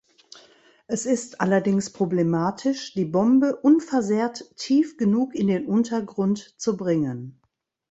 Es 0.87 1.05
ist 1.05 1.41
allerdings 1.41 1.91
problematisch, 1.91 2.91
die 2.95 3.05
Bombe 3.05 3.55
unversehrt 3.57 4.49
tief 4.57 4.97
genug 4.97 5.35
in 5.35 5.45
den 5.45 5.67
Untergrund 5.67 6.59
zu 6.59 6.75
bringen. 6.75 7.39